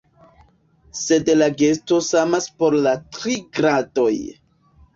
Sed 0.99 1.29
la 1.41 1.49
gesto 1.59 2.01
samas 2.07 2.49
por 2.63 2.79
la 2.89 2.97
tri 3.19 3.39
gradoj. 3.61 4.11